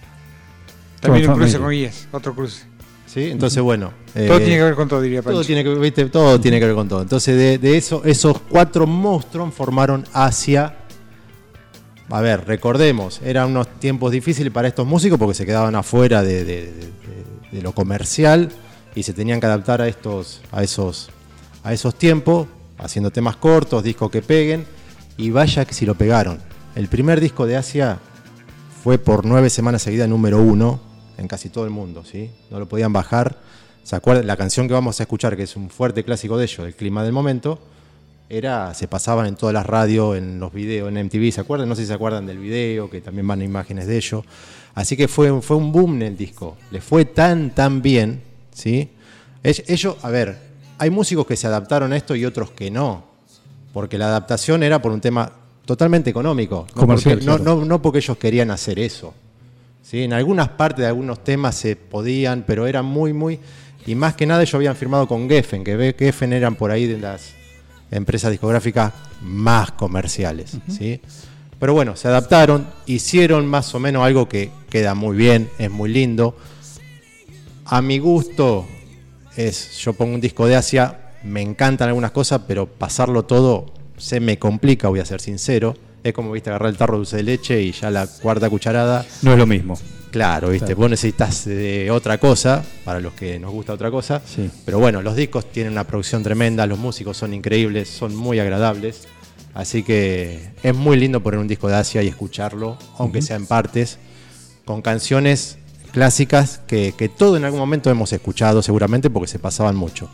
También 1.00 1.30
un 1.30 1.36
cruce 1.36 1.58
con 1.58 1.72
Yes, 1.72 2.08
otro 2.12 2.34
cruce. 2.34 2.64
¿Sí? 3.06 3.30
Entonces, 3.30 3.62
bueno. 3.62 3.92
Todo 4.12 4.36
eh, 4.36 4.40
tiene 4.40 4.56
que 4.56 4.62
ver 4.62 4.74
con 4.74 4.88
todo, 4.88 5.00
diría 5.00 5.22
Pancho. 5.22 5.36
todo 5.38 5.44
tiene 5.44 5.64
que, 5.64 5.74
¿viste? 5.74 6.04
todo 6.06 6.38
tiene 6.40 6.60
que 6.60 6.66
ver 6.66 6.74
con 6.74 6.88
todo. 6.88 7.02
Entonces, 7.02 7.36
de, 7.36 7.58
de 7.58 7.76
eso, 7.76 8.02
esos 8.04 8.38
cuatro 8.40 8.86
monstruos 8.86 9.54
formaron 9.54 10.04
Asia. 10.12 10.76
A 12.10 12.22
ver, 12.22 12.46
recordemos, 12.46 13.20
eran 13.22 13.50
unos 13.50 13.68
tiempos 13.80 14.12
difíciles 14.12 14.50
para 14.52 14.68
estos 14.68 14.86
músicos 14.86 15.18
porque 15.18 15.34
se 15.34 15.44
quedaban 15.44 15.74
afuera 15.74 16.22
de, 16.22 16.90
lo 17.52 17.72
comercial 17.72 18.50
y 18.94 19.02
se 19.02 19.12
tenían 19.12 19.40
que 19.40 19.46
adaptar 19.46 19.82
a 19.82 19.88
estos, 19.88 20.40
a 20.50 20.62
esos, 20.62 21.10
a 21.62 21.74
esos 21.74 21.94
tiempos, 21.94 22.48
haciendo 22.78 23.10
temas 23.10 23.36
cortos, 23.36 23.82
discos 23.82 24.10
que 24.10 24.22
peguen, 24.22 24.66
y 25.18 25.30
vaya 25.30 25.66
que 25.66 25.74
si 25.74 25.84
lo 25.84 25.96
pegaron. 25.96 26.38
El 26.74 26.88
primer 26.88 27.20
disco 27.20 27.44
de 27.44 27.56
Asia 27.56 27.98
fue 28.82 28.96
por 28.96 29.26
nueve 29.26 29.50
semanas 29.50 29.82
seguidas 29.82 30.08
número 30.08 30.38
uno 30.38 30.80
en 31.18 31.28
casi 31.28 31.50
todo 31.50 31.64
el 31.64 31.70
mundo, 31.70 32.04
¿sí? 32.04 32.30
No 32.50 32.58
lo 32.58 32.68
podían 32.68 32.92
bajar. 32.92 33.36
¿Se? 33.82 34.00
La 34.24 34.36
canción 34.36 34.66
que 34.66 34.74
vamos 34.74 35.00
a 35.00 35.02
escuchar, 35.02 35.36
que 35.36 35.42
es 35.42 35.56
un 35.56 35.68
fuerte 35.68 36.04
clásico 36.04 36.38
de 36.38 36.44
ellos, 36.44 36.66
El 36.66 36.74
clima 36.74 37.02
del 37.02 37.12
momento, 37.12 37.58
era, 38.30 38.74
se 38.74 38.88
pasaban 38.88 39.26
en 39.26 39.36
todas 39.36 39.52
las 39.54 39.64
radios, 39.66 40.16
en 40.16 40.38
los 40.38 40.52
videos, 40.52 40.88
en 40.92 41.04
MTV, 41.06 41.32
¿se 41.32 41.40
acuerdan? 41.40 41.68
No 41.68 41.74
sé 41.74 41.82
si 41.82 41.88
se 41.88 41.94
acuerdan 41.94 42.26
del 42.26 42.38
video, 42.38 42.90
que 42.90 43.00
también 43.00 43.26
van 43.26 43.40
imágenes 43.42 43.86
de 43.86 43.96
ellos. 43.96 44.24
Así 44.74 44.96
que 44.96 45.08
fue, 45.08 45.40
fue 45.42 45.56
un 45.56 45.72
boom 45.72 45.96
en 45.96 46.02
el 46.02 46.16
disco. 46.16 46.56
Le 46.70 46.80
fue 46.80 47.04
tan, 47.06 47.50
tan 47.54 47.80
bien, 47.82 48.20
¿sí? 48.52 48.90
Ellos, 49.42 49.96
a 50.02 50.10
ver, 50.10 50.36
hay 50.78 50.90
músicos 50.90 51.26
que 51.26 51.36
se 51.36 51.46
adaptaron 51.46 51.92
a 51.92 51.96
esto 51.96 52.14
y 52.14 52.24
otros 52.24 52.50
que 52.50 52.70
no. 52.70 53.04
Porque 53.72 53.96
la 53.98 54.06
adaptación 54.08 54.62
era 54.62 54.80
por 54.82 54.92
un 54.92 55.00
tema 55.00 55.30
totalmente 55.64 56.10
económico. 56.10 56.66
No 56.74 56.80
Comercial, 56.82 57.14
porque, 57.16 57.26
no, 57.26 57.36
claro. 57.36 57.56
no- 57.60 57.64
no 57.64 57.82
porque 57.82 57.98
ellos 57.98 58.16
querían 58.18 58.50
hacer 58.50 58.78
eso. 58.78 59.14
¿sí? 59.82 60.02
En 60.04 60.12
algunas 60.12 60.48
partes 60.50 60.82
de 60.82 60.86
algunos 60.88 61.24
temas 61.24 61.54
se 61.54 61.76
podían, 61.76 62.44
pero 62.46 62.66
eran 62.66 62.84
muy, 62.84 63.12
muy... 63.12 63.38
Y 63.86 63.94
más 63.94 64.14
que 64.14 64.26
nada 64.26 64.42
ellos 64.42 64.54
habían 64.54 64.76
firmado 64.76 65.06
con 65.08 65.28
Geffen, 65.30 65.64
que 65.64 65.76
ve- 65.76 65.96
Geffen 65.98 66.32
eran 66.34 66.56
por 66.56 66.70
ahí 66.70 66.86
de 66.86 66.98
las 66.98 67.32
empresas 67.90 68.30
discográficas 68.30 68.92
más 69.22 69.72
comerciales. 69.72 70.56
¿sí? 70.68 71.00
Pero 71.58 71.74
bueno, 71.74 71.96
se 71.96 72.08
adaptaron, 72.08 72.66
hicieron 72.86 73.46
más 73.46 73.74
o 73.74 73.80
menos 73.80 74.04
algo 74.04 74.28
que 74.28 74.50
queda 74.70 74.94
muy 74.94 75.16
bien, 75.16 75.50
es 75.58 75.70
muy 75.70 75.90
lindo. 75.90 76.36
A 77.64 77.82
mi 77.82 77.98
gusto, 77.98 78.66
es, 79.36 79.78
yo 79.78 79.92
pongo 79.92 80.14
un 80.14 80.20
disco 80.20 80.46
de 80.46 80.56
Asia, 80.56 81.12
me 81.24 81.42
encantan 81.42 81.88
algunas 81.88 82.12
cosas, 82.12 82.42
pero 82.46 82.66
pasarlo 82.66 83.24
todo 83.24 83.66
se 83.96 84.20
me 84.20 84.38
complica, 84.38 84.88
voy 84.88 85.00
a 85.00 85.04
ser 85.04 85.20
sincero. 85.20 85.76
Es 86.04 86.12
como, 86.12 86.30
viste, 86.30 86.50
agarrar 86.50 86.70
el 86.70 86.76
tarro 86.76 86.94
de 86.94 86.98
dulce 86.98 87.16
de 87.16 87.22
leche 87.24 87.60
y 87.60 87.72
ya 87.72 87.90
la 87.90 88.06
cuarta 88.06 88.48
cucharada 88.48 89.04
No 89.22 89.32
es 89.32 89.38
lo 89.38 89.46
mismo. 89.46 89.76
Claro, 90.10 90.48
viste, 90.50 90.66
Claro. 90.66 90.80
vos 90.80 90.90
necesitas 90.90 91.44
de 91.44 91.90
otra 91.90 92.18
cosa, 92.18 92.64
para 92.84 92.98
los 93.00 93.12
que 93.12 93.38
nos 93.38 93.52
gusta 93.52 93.72
otra 93.74 93.90
cosa. 93.90 94.22
Sí. 94.24 94.50
Pero 94.64 94.78
bueno, 94.78 95.02
los 95.02 95.14
discos 95.16 95.50
tienen 95.52 95.72
una 95.72 95.84
producción 95.84 96.22
tremenda, 96.22 96.66
los 96.66 96.78
músicos 96.78 97.16
son 97.16 97.34
increíbles, 97.34 97.88
son 97.88 98.16
muy 98.16 98.38
agradables. 98.40 99.06
Así 99.54 99.82
que 99.82 100.50
es 100.62 100.74
muy 100.74 100.96
lindo 100.98 101.20
poner 101.22 101.40
un 101.40 101.48
disco 101.48 101.68
de 101.68 101.74
Asia 101.76 102.02
y 102.02 102.08
escucharlo, 102.08 102.78
aunque 102.98 103.20
sea 103.22 103.36
en 103.36 103.46
partes, 103.46 103.98
con 104.64 104.82
canciones 104.82 105.58
clásicas 105.92 106.60
que, 106.66 106.94
que 106.96 107.08
todo 107.08 107.36
en 107.36 107.44
algún 107.44 107.58
momento 107.60 107.90
hemos 107.90 108.12
escuchado 108.12 108.62
seguramente 108.62 109.10
porque 109.10 109.28
se 109.28 109.38
pasaban 109.38 109.74
mucho. 109.74 110.08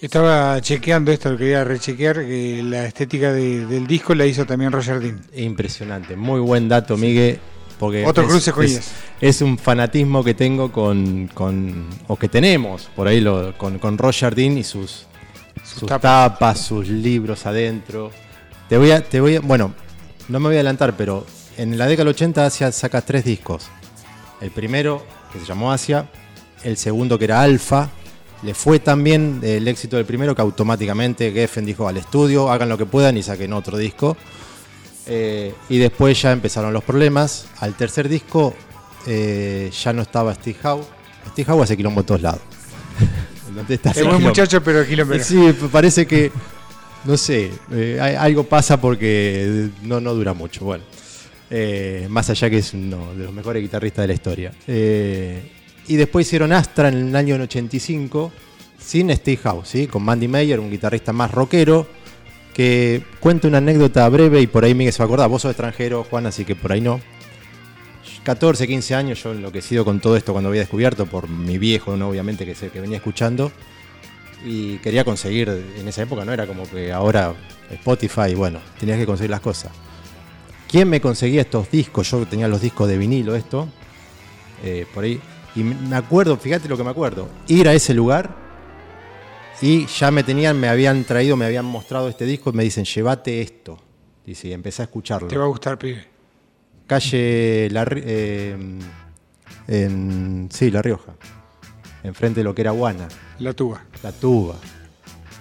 Estaba 0.00 0.60
chequeando 0.60 1.10
esto, 1.10 1.30
lo 1.32 1.36
quería 1.36 1.64
rechequear, 1.64 2.24
que 2.24 2.62
la 2.64 2.86
estética 2.86 3.32
de- 3.32 3.66
del 3.66 3.86
disco 3.88 4.14
la 4.14 4.26
hizo 4.26 4.46
también 4.46 4.70
Roger 4.70 5.00
Dean. 5.00 5.20
Impresionante, 5.36 6.14
muy 6.14 6.38
buen 6.40 6.68
dato, 6.68 6.96
Miguel. 6.96 7.40
Porque 7.78 8.04
Otro 8.06 8.24
es- 8.24 8.28
cruce 8.30 8.52
con 8.52 8.64
es, 8.64 8.90
es 9.20 9.40
un 9.42 9.56
fanatismo 9.58 10.24
que 10.24 10.34
tengo 10.34 10.72
con, 10.72 11.28
con- 11.32 11.86
o 12.08 12.16
que 12.16 12.28
tenemos 12.28 12.88
por 12.96 13.06
ahí 13.06 13.20
lo- 13.20 13.56
con, 13.56 13.78
con 13.78 13.96
Roger 13.98 14.34
Dean 14.34 14.58
y 14.58 14.64
sus, 14.64 15.06
sus 15.64 15.88
tapas. 15.88 16.32
tapas. 16.32 16.60
sus 16.66 16.88
libros 16.88 17.46
adentro. 17.46 18.10
Te 18.68 18.76
voy 18.78 18.90
a, 18.90 19.02
te 19.02 19.20
voy 19.20 19.36
a, 19.36 19.40
bueno, 19.40 19.72
no 20.28 20.40
me 20.40 20.48
voy 20.48 20.56
a 20.56 20.58
adelantar, 20.58 20.96
pero 20.96 21.24
en 21.56 21.78
la 21.78 21.86
década 21.86 22.04
del 22.06 22.14
80 22.14 22.46
Asia 22.46 22.72
saca 22.72 23.00
tres 23.00 23.24
discos. 23.24 23.66
El 24.40 24.50
primero, 24.50 25.04
que 25.32 25.38
se 25.40 25.46
llamó 25.46 25.72
Asia, 25.72 26.08
el 26.64 26.76
segundo 26.76 27.18
que 27.18 27.24
era 27.26 27.40
Alfa. 27.42 27.90
Le 28.44 28.54
fue 28.54 28.78
tan 28.78 29.02
bien 29.02 29.40
el 29.42 29.66
éxito 29.66 29.96
del 29.96 30.04
primero 30.06 30.32
que 30.34 30.42
automáticamente 30.42 31.32
Geffen 31.32 31.64
dijo 31.66 31.88
al 31.88 31.96
estudio, 31.96 32.52
hagan 32.52 32.68
lo 32.68 32.78
que 32.78 32.86
puedan 32.86 33.16
y 33.16 33.22
saquen 33.24 33.52
otro 33.52 33.76
disco. 33.76 34.16
Eh, 35.08 35.54
y 35.68 35.78
después 35.78 36.20
ya 36.20 36.32
empezaron 36.32 36.72
los 36.72 36.84
problemas. 36.84 37.46
Al 37.58 37.74
tercer 37.74 38.08
disco 38.08 38.54
eh, 39.06 39.70
ya 39.82 39.92
no 39.92 40.02
estaba 40.02 40.34
Steve 40.34 40.58
Howe. 40.62 40.84
Steve 41.30 41.52
Howe 41.52 41.62
hace 41.62 41.76
quilombo 41.76 42.00
en 42.00 42.06
todos 42.06 42.22
lados. 42.22 42.40
¿Dónde 43.54 43.74
está 43.74 43.90
Es 43.90 43.96
buen 43.96 44.08
quilombo? 44.08 44.28
muchacho, 44.28 44.62
pero 44.62 44.86
kilómetro. 44.86 45.24
Sí, 45.24 45.54
parece 45.72 46.06
que, 46.06 46.30
no 47.04 47.16
sé, 47.16 47.50
eh, 47.72 47.98
algo 48.00 48.44
pasa 48.44 48.80
porque 48.80 49.70
no, 49.82 50.00
no 50.00 50.14
dura 50.14 50.34
mucho. 50.34 50.64
Bueno, 50.64 50.84
más 52.08 52.28
allá 52.30 52.50
que 52.50 52.58
es 52.58 52.74
uno 52.74 53.14
de 53.14 53.24
los 53.24 53.32
mejores 53.32 53.62
guitarristas 53.62 54.02
de 54.02 54.06
la 54.08 54.14
historia. 54.14 54.52
Y 55.88 55.96
después 55.96 56.26
hicieron 56.26 56.52
Astra 56.52 56.88
en 56.88 57.08
el 57.08 57.16
año 57.16 57.36
85 57.36 58.30
sin 58.78 59.14
Steve 59.14 59.40
Howe, 59.44 59.64
¿sí? 59.64 59.86
con 59.86 60.02
Mandy 60.02 60.28
Meyer, 60.28 60.60
un 60.60 60.70
guitarrista 60.70 61.12
más 61.12 61.30
rockero, 61.30 61.86
que 62.58 63.04
cuenta 63.20 63.46
una 63.46 63.58
anécdota 63.58 64.08
breve 64.08 64.40
y 64.40 64.48
por 64.48 64.64
ahí 64.64 64.74
Miguel 64.74 64.92
se 64.92 64.98
va 64.98 65.04
a 65.04 65.06
acordar. 65.06 65.28
Vos 65.28 65.42
sos 65.42 65.52
extranjero, 65.52 66.02
Juan, 66.02 66.26
así 66.26 66.44
que 66.44 66.56
por 66.56 66.72
ahí 66.72 66.80
no. 66.80 67.00
14, 68.24 68.66
15 68.66 68.94
años, 68.96 69.22
yo 69.22 69.30
enloquecido 69.30 69.84
con 69.84 70.00
todo 70.00 70.16
esto 70.16 70.32
cuando 70.32 70.48
había 70.48 70.62
descubierto, 70.62 71.06
por 71.06 71.28
mi 71.28 71.56
viejo, 71.56 71.96
¿no? 71.96 72.08
obviamente, 72.08 72.44
que 72.44 72.50
es 72.50 72.62
el 72.64 72.72
que 72.72 72.80
venía 72.80 72.96
escuchando 72.96 73.52
y 74.44 74.78
quería 74.78 75.04
conseguir, 75.04 75.48
en 75.48 75.86
esa 75.86 76.02
época 76.02 76.24
no 76.24 76.32
era 76.32 76.48
como 76.48 76.68
que 76.68 76.92
ahora 76.92 77.32
Spotify, 77.70 78.34
bueno, 78.34 78.58
tenías 78.80 78.98
que 78.98 79.06
conseguir 79.06 79.30
las 79.30 79.40
cosas. 79.40 79.70
¿Quién 80.68 80.88
me 80.88 81.00
conseguía 81.00 81.42
estos 81.42 81.70
discos? 81.70 82.10
Yo 82.10 82.26
tenía 82.26 82.48
los 82.48 82.60
discos 82.60 82.88
de 82.88 82.98
vinilo, 82.98 83.36
esto, 83.36 83.68
eh, 84.64 84.84
por 84.92 85.04
ahí. 85.04 85.20
Y 85.54 85.62
me 85.62 85.94
acuerdo, 85.94 86.36
fíjate 86.36 86.68
lo 86.68 86.76
que 86.76 86.82
me 86.82 86.90
acuerdo, 86.90 87.28
ir 87.46 87.68
a 87.68 87.72
ese 87.72 87.94
lugar 87.94 88.47
y 89.60 89.86
ya 89.86 90.10
me 90.10 90.22
tenían, 90.22 90.58
me 90.58 90.68
habían 90.68 91.04
traído, 91.04 91.36
me 91.36 91.46
habían 91.46 91.64
mostrado 91.64 92.08
este 92.08 92.24
disco 92.24 92.50
y 92.50 92.52
me 92.52 92.64
dicen, 92.64 92.84
llévate 92.84 93.40
esto. 93.40 93.78
Dice, 94.24 94.48
y 94.48 94.52
empecé 94.52 94.82
a 94.82 94.84
escucharlo. 94.84 95.28
Te 95.28 95.38
va 95.38 95.44
a 95.44 95.48
gustar, 95.48 95.78
pibe. 95.78 96.04
calle 96.86 97.68
La, 97.70 97.86
eh, 97.90 98.56
en, 99.68 100.48
sí, 100.52 100.70
La 100.70 100.82
Rioja, 100.82 101.14
enfrente 102.02 102.40
de 102.40 102.44
lo 102.44 102.54
que 102.54 102.62
era 102.62 102.72
Guana, 102.72 103.08
La 103.38 103.52
tuba. 103.52 103.84
La 104.02 104.12
Tuba. 104.12 104.56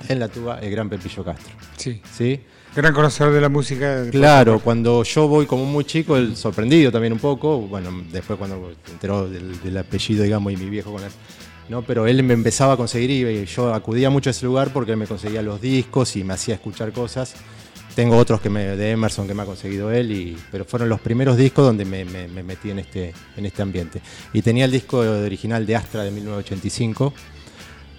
En 0.07 0.19
La 0.19 0.27
Tuba, 0.29 0.59
el 0.59 0.71
gran 0.71 0.89
Pepillo 0.89 1.24
Castro. 1.24 1.55
Sí. 1.75 2.01
¿Sí? 2.15 2.39
Gran 2.75 2.93
conocedor 2.93 3.33
de 3.33 3.41
la 3.41 3.50
música. 3.50 4.05
Claro, 4.12 4.59
cuando 4.59 5.03
yo 5.03 5.27
voy 5.27 5.45
como 5.45 5.65
muy 5.65 5.83
chico, 5.83 6.15
el 6.15 6.36
sorprendido 6.36 6.91
también 6.91 7.13
un 7.13 7.19
poco, 7.19 7.59
bueno, 7.62 7.91
después 8.12 8.38
cuando 8.38 8.71
enteró 8.89 9.27
del, 9.27 9.59
del 9.62 9.77
apellido, 9.77 10.24
digamos, 10.24 10.53
y 10.53 10.57
mi 10.57 10.69
viejo 10.69 10.91
con 10.93 11.03
él, 11.03 11.09
¿no? 11.69 11.81
Pero 11.81 12.07
él 12.07 12.24
me 12.24 12.33
empezaba 12.33 12.74
a 12.74 12.77
conseguir 12.77 13.12
y 13.12 13.45
yo 13.45 13.74
acudía 13.74 14.09
mucho 14.09 14.29
a 14.29 14.31
ese 14.31 14.45
lugar 14.45 14.71
porque 14.74 14.95
me 14.95 15.07
conseguía 15.07 15.41
los 15.41 15.62
discos 15.62 16.15
y 16.15 16.24
me 16.24 16.33
hacía 16.33 16.55
escuchar 16.55 16.91
cosas. 16.91 17.36
Tengo 17.95 18.15
otros 18.15 18.41
que 18.41 18.50
me, 18.50 18.75
de 18.75 18.91
Emerson 18.91 19.27
que 19.27 19.33
me 19.33 19.41
ha 19.41 19.45
conseguido 19.45 19.91
él, 19.91 20.12
y, 20.12 20.38
pero 20.51 20.65
fueron 20.65 20.88
los 20.88 21.00
primeros 21.00 21.36
discos 21.36 21.65
donde 21.65 21.83
me 21.83 22.05
metí 22.43 22.69
en 22.69 22.77
este, 22.79 23.12
en 23.36 23.45
este 23.45 23.63
ambiente. 23.63 24.01
Y 24.33 24.43
tenía 24.43 24.65
el 24.65 24.71
disco 24.71 25.00
original 25.00 25.65
de 25.65 25.75
Astra 25.75 26.03
de 26.03 26.12
1985, 26.12 27.12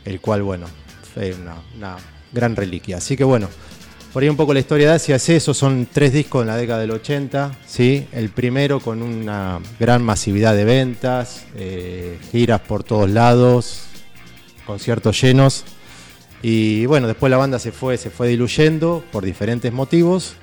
el 0.04 0.20
cual, 0.20 0.44
bueno, 0.44 0.66
fue 1.14 1.34
una, 1.34 1.56
una 1.76 1.96
gran 2.32 2.54
reliquia. 2.54 2.98
Así 2.98 3.16
que 3.16 3.24
bueno, 3.24 3.48
por 4.18 4.24
ahí 4.24 4.30
un 4.30 4.36
poco 4.36 4.52
la 4.52 4.58
historia 4.58 4.88
de 4.88 4.94
Asia 4.94 5.14
es 5.14 5.28
eso, 5.28 5.54
son 5.54 5.86
tres 5.92 6.12
discos 6.12 6.42
en 6.42 6.48
la 6.48 6.56
década 6.56 6.80
del 6.80 6.90
80, 6.90 7.56
¿sí? 7.64 8.08
El 8.10 8.30
primero 8.30 8.80
con 8.80 9.00
una 9.00 9.60
gran 9.78 10.02
masividad 10.02 10.56
de 10.56 10.64
ventas, 10.64 11.46
eh, 11.54 12.18
giras 12.32 12.60
por 12.62 12.82
todos 12.82 13.08
lados, 13.08 13.84
conciertos 14.66 15.20
llenos. 15.20 15.64
Y 16.42 16.84
bueno, 16.86 17.06
después 17.06 17.30
la 17.30 17.36
banda 17.36 17.60
se 17.60 17.70
fue, 17.70 17.96
se 17.96 18.10
fue 18.10 18.26
diluyendo 18.26 19.04
por 19.12 19.24
diferentes 19.24 19.72
motivos. 19.72 20.34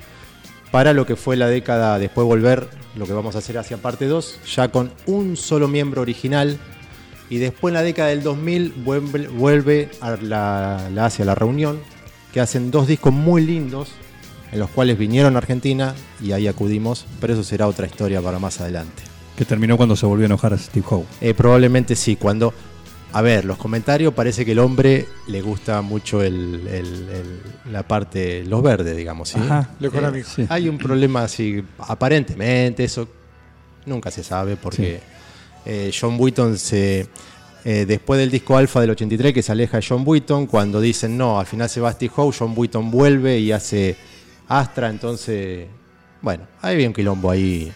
Para 0.72 0.94
lo 0.94 1.05
que 1.05 1.17
fue 1.17 1.36
la 1.36 1.48
década, 1.48 2.00
después 2.00 2.25
volver, 2.25 2.70
lo 2.96 3.05
que 3.05 3.12
vamos 3.12 3.36
a 3.36 3.39
hacer 3.39 3.58
hacia 3.58 3.75
parte 3.75 4.05
2, 4.05 4.39
ya 4.55 4.70
con 4.70 4.94
un 5.05 5.36
solo 5.36 5.67
miembro 5.67 6.01
original. 6.01 6.58
Y 7.29 7.39
después 7.39 7.72
en 7.72 7.74
la 7.74 7.82
década 7.84 8.08
del 8.08 8.24
2000 8.24 8.72
vuelve, 8.86 9.27
vuelve 9.27 9.89
a 10.00 10.12
la, 10.12 10.89
la 10.94 11.05
Asia, 11.08 11.25
la 11.25 11.36
reunión, 11.36 11.82
que 12.36 12.42
hacen 12.42 12.70
dos 12.70 12.86
discos 12.86 13.13
muy 13.13 13.46
lindos, 13.46 13.88
en 14.51 14.60
los 14.60 14.70
cuales 14.70 14.98
vinieron 14.98 15.36
a 15.36 15.38
Argentina 15.38 15.96
y 16.22 16.34
ahí 16.34 16.50
acudimos, 16.50 17.06
pero 17.22 17.32
eso 17.32 17.46
será 17.46 17.65
otra 17.65 17.88
historia 17.88 18.22
para 18.22 18.39
más 18.39 18.60
adelante. 18.60 19.04
Que 19.38 19.46
terminó 19.46 19.77
cuando 19.77 19.96
se 19.96 20.06
volvió 20.06 20.25
a 20.25 20.27
enojar 20.27 20.54
a 20.54 20.58
Steve 20.58 20.86
Howe. 20.89 21.06
Eh, 21.22 21.34
probablemente 21.34 21.96
sí, 21.96 22.18
cuando... 22.18 22.54
A 23.13 23.22
ver, 23.22 23.46
los 23.46 23.58
comentarios 23.58 24.13
parece 24.13 24.44
que 24.44 24.51
el 24.51 24.60
hombre 24.60 25.08
le 25.30 25.42
gusta 25.42 25.82
mucho 25.82 26.22
el- 26.22 26.68
el- 26.68 27.10
el- 27.10 27.72
la 27.72 27.84
parte, 27.84 28.44
los 28.44 28.62
verdes, 28.62 28.98
digamos. 28.98 29.30
¿sí? 29.30 29.39
Ajá, 29.39 29.70
lo 29.80 29.88
económico. 29.88 30.27
Sí. 30.36 30.46
Hay 30.50 30.68
un 30.68 30.77
problema 30.77 31.24
así, 31.24 31.63
aparentemente, 31.80 32.84
eso 32.84 33.08
nunca 33.86 34.12
se 34.12 34.25
sabe, 34.25 34.58
porque 34.58 35.00
eh, 35.65 35.89
John 35.98 36.18
Wheaton 36.20 36.58
se... 36.58 37.08
eh, 37.65 37.86
después 37.86 38.19
del 38.19 38.29
disco 38.31 38.55
Alpha 38.55 38.79
del 38.79 38.91
83 38.91 39.34
que 39.34 39.41
se 39.41 39.51
aleja 39.51 39.77
de 39.77 39.86
John 39.88 40.03
Wheaton, 40.05 40.45
cuando 40.45 40.79
dicen 40.79 41.17
no, 41.17 41.39
al 41.39 41.45
final 41.48 41.67
se 41.67 41.81
va 41.81 41.91
Steve 41.91 42.13
Howe, 42.15 42.31
John 42.38 42.53
Wheaton 42.55 42.89
vuelve 42.91 43.39
y 43.39 43.51
hace 43.51 43.98
Astra, 44.48 44.89
entonces, 44.89 45.65
bueno, 46.22 46.45
hay 46.62 46.86
un 46.86 46.93
quilombo 46.93 47.31
ahí 47.31 47.72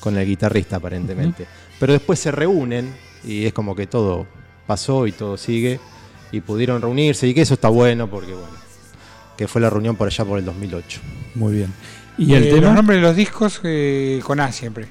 con 0.00 0.16
el 0.16 0.26
guitarrista 0.26 0.76
aparentemente. 0.76 1.46
Pero 1.78 1.92
después 1.92 2.18
se 2.18 2.30
reúnen 2.32 2.92
y 3.24 3.44
es 3.44 3.52
como 3.52 3.76
que 3.76 3.86
todo 3.86 4.26
pasó 4.66 5.06
y 5.06 5.12
todo 5.12 5.36
sigue 5.36 5.78
y 6.32 6.40
pudieron 6.40 6.80
reunirse 6.80 7.26
y 7.28 7.34
que 7.34 7.42
eso 7.42 7.54
está 7.54 7.68
bueno 7.68 8.08
porque 8.08 8.32
bueno, 8.32 8.48
que 9.36 9.46
fue 9.46 9.60
la 9.60 9.70
reunión 9.70 9.96
por 9.96 10.06
allá 10.08 10.24
por 10.24 10.38
el 10.38 10.44
2008. 10.44 11.00
Muy 11.34 11.52
bien. 11.54 11.72
¿Y 12.16 12.34
el 12.34 12.44
Eh, 12.44 12.50
tema? 12.54 12.66
Los 12.68 12.74
nombres 12.74 12.98
de 13.00 13.02
los 13.06 13.14
discos 13.16 13.60
eh, 13.64 14.20
con 14.24 14.40
A 14.40 14.50
siempre. 14.50 14.88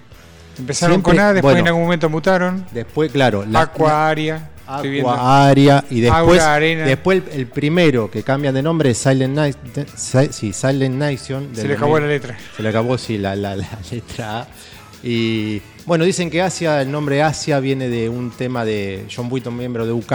Empezaron 0.60 0.96
Siempre, 0.96 1.14
con 1.14 1.20
A, 1.20 1.34
después 1.34 1.54
bueno. 1.54 1.60
en 1.60 1.68
algún 1.68 1.84
momento 1.84 2.10
mutaron. 2.10 2.66
Después, 2.72 3.12
claro, 3.12 3.46
la- 3.46 3.62
Aqua, 3.62 4.10
Aria. 4.10 4.50
Aqua, 4.70 5.48
Aria 5.48 5.84
y 5.90 6.02
después, 6.02 6.42
Aura, 6.42 6.54
Arena. 6.56 6.84
después 6.84 7.24
el, 7.32 7.40
el 7.42 7.48
primero 7.48 8.12
que 8.12 8.22
cambian 8.24 8.54
de 8.54 8.62
nombre 8.62 8.90
es 8.90 8.98
Silent, 8.98 9.34
Night, 9.34 9.56
sí, 10.32 10.52
Silent 10.52 10.96
Nation. 10.96 11.50
Se 11.54 11.66
le 11.68 11.76
acabó 11.76 11.94
2000. 12.00 12.02
la 12.08 12.14
letra. 12.14 12.38
Se 12.56 12.64
le 12.64 12.70
acabó, 12.70 12.98
sí, 12.98 13.18
la, 13.18 13.36
la- 13.36 13.56
la 13.56 13.68
letra 13.92 14.42
A. 14.42 14.48
Y 15.04 15.62
bueno, 15.86 16.04
dicen 16.04 16.30
que 16.30 16.42
Asia, 16.42 16.82
el 16.82 16.92
nombre 16.92 17.22
Asia 17.24 17.60
viene 17.62 17.88
de 17.88 18.10
un 18.10 18.32
tema 18.32 18.66
de 18.66 19.06
John 19.16 19.28
Wheaton, 19.32 19.56
miembro 19.56 19.86
de 19.86 19.94
UK. 19.94 20.14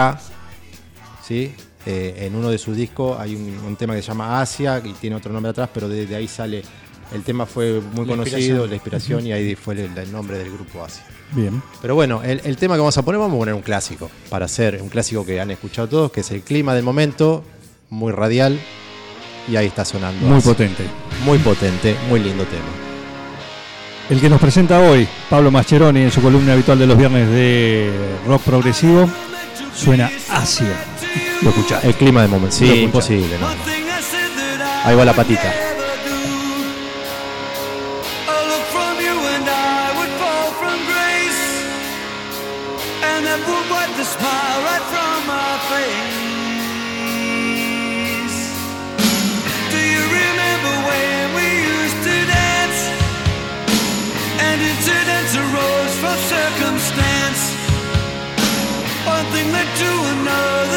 ¿sí? 1.25 1.53
Eh, 1.85 2.27
en 2.27 2.35
uno 2.35 2.49
de 2.49 2.57
sus 2.57 2.77
discos 2.77 3.19
hay 3.19 3.35
un, 3.35 3.57
un 3.65 3.75
tema 3.75 3.95
que 3.95 4.01
se 4.01 4.07
llama 4.09 4.39
Asia 4.41 4.81
y 4.83 4.93
tiene 4.93 5.15
otro 5.15 5.33
nombre 5.33 5.49
atrás, 5.49 5.69
pero 5.73 5.89
desde 5.89 6.15
ahí 6.15 6.27
sale. 6.27 6.61
El 7.13 7.23
tema 7.23 7.45
fue 7.45 7.79
muy 7.93 8.05
La 8.05 8.11
conocido, 8.13 8.37
inspiración. 8.39 8.69
la 8.69 8.75
inspiración, 8.75 9.27
y 9.27 9.31
ahí 9.33 9.55
fue 9.55 9.75
el, 9.75 9.97
el 9.97 10.11
nombre 10.11 10.37
del 10.37 10.51
grupo 10.51 10.83
Asia. 10.83 11.03
Bien. 11.31 11.61
Pero 11.81 11.95
bueno, 11.95 12.21
el, 12.23 12.41
el 12.43 12.57
tema 12.57 12.73
que 12.75 12.79
vamos 12.79 12.97
a 12.97 13.01
poner, 13.03 13.19
vamos 13.19 13.35
a 13.35 13.39
poner 13.39 13.53
un 13.53 13.61
clásico, 13.61 14.09
para 14.29 14.45
hacer 14.45 14.79
un 14.81 14.89
clásico 14.89 15.25
que 15.25 15.39
han 15.39 15.51
escuchado 15.51 15.87
todos, 15.87 16.11
que 16.11 16.21
es 16.21 16.31
el 16.31 16.41
clima 16.41 16.73
del 16.73 16.83
momento, 16.83 17.43
muy 17.89 18.11
radial, 18.11 18.59
y 19.47 19.55
ahí 19.55 19.67
está 19.67 19.85
sonando. 19.85 20.25
Muy 20.25 20.37
así. 20.39 20.47
potente. 20.47 20.83
Muy 21.25 21.37
potente, 21.39 21.95
muy 22.09 22.19
lindo 22.19 22.43
tema. 22.45 22.63
El 24.09 24.19
que 24.19 24.29
nos 24.29 24.39
presenta 24.41 24.79
hoy, 24.79 25.07
Pablo 25.29 25.49
Mascheroni, 25.51 26.01
en 26.01 26.11
su 26.11 26.21
columna 26.21 26.53
habitual 26.53 26.77
de 26.79 26.87
los 26.87 26.97
viernes 26.97 27.29
de 27.29 27.91
rock 28.27 28.41
progresivo, 28.41 29.09
suena 29.75 30.11
Asia. 30.29 30.67
Lo 31.41 31.49
escuchás. 31.49 31.83
El 31.85 31.93
clima 31.95 32.21
del 32.21 32.29
momento, 32.31 32.55
sí, 32.55 32.65
imposible, 32.81 33.37
¿no? 33.39 33.47
Ahí 34.83 34.95
va 34.95 35.05
la 35.05 35.13
patita. 35.13 35.53
A 44.03 44.05
smile 44.05 44.59
right 44.67 44.85
from 44.91 45.17
my 45.33 45.51
face. 45.71 46.19
Do 49.71 49.79
you 49.95 50.03
remember 50.19 50.73
when 50.89 51.23
we 51.37 51.47
used 51.71 51.99
to 52.07 52.15
dance? 52.35 52.79
And 54.45 54.57
incidents 54.71 55.33
arose 55.43 55.93
from 56.03 56.17
circumstance. 56.35 57.41
One 59.07 59.25
thing 59.31 59.47
led 59.55 59.69
to 59.83 59.91
another. 60.15 60.72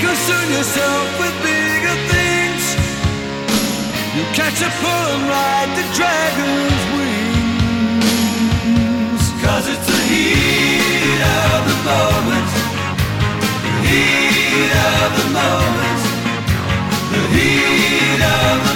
Concern 0.00 0.46
yourself 0.52 1.18
with 1.20 1.34
bigger 1.42 1.96
things. 2.12 2.64
You 4.16 4.24
catch 4.34 4.60
a 4.60 4.70
pull 4.80 5.06
and 5.14 5.24
ride 5.28 5.70
the 5.78 5.84
dragon's 5.96 6.82
wings. 6.96 7.24
Cause 9.44 9.66
it's 9.72 9.86
the 9.86 10.02
heat 10.12 11.20
of 11.48 11.60
the 11.70 11.78
moment. 11.90 12.50
The 13.64 13.72
heat 13.88 14.72
of 14.92 15.08
the 15.20 15.28
moment. 15.40 16.00
The 17.12 17.22
heat 17.36 18.20
of 18.20 18.56
the 18.68 18.75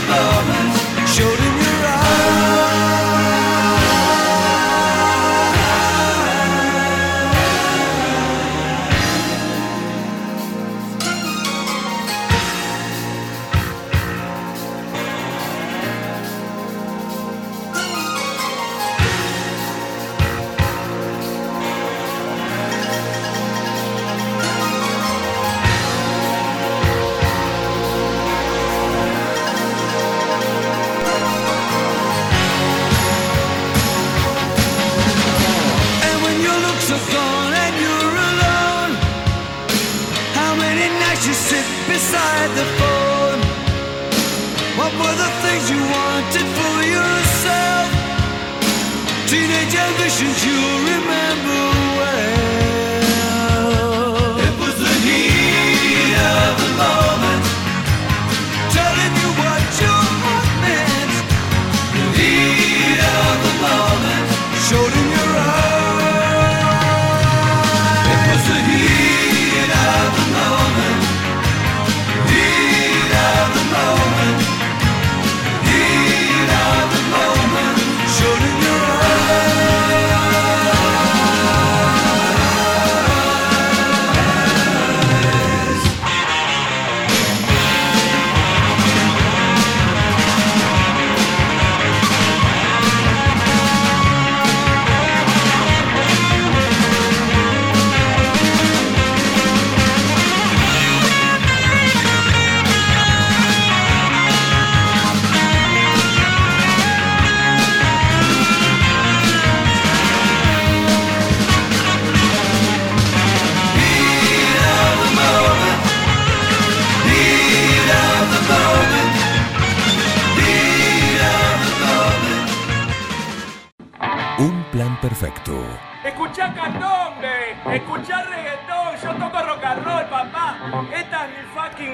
conversation 50.11 50.35
to 50.35 50.90
remember. 50.90 51.70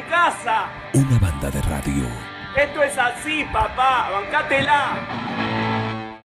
casa. 0.08 0.68
Una 0.94 1.18
banda 1.18 1.50
de 1.50 1.62
radio. 1.62 2.06
Esto 2.56 2.82
es 2.82 2.96
así, 2.98 3.44
papá. 3.52 4.10
Bancátela. 4.10 5.65